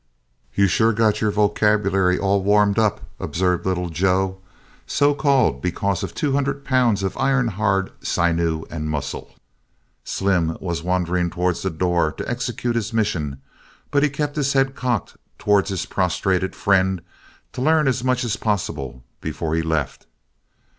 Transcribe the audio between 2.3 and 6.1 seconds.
warmed up," observed Little Joe, so called because